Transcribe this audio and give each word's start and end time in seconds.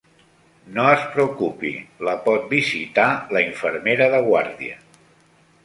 No 0.77 0.85
es 0.93 1.03
preocupi, 1.17 1.73
la 2.09 2.15
pot 2.29 2.49
visitar 2.55 3.07
la 3.37 3.45
infermera 3.51 4.11
de 4.17 4.25
guàrdia. 4.33 4.83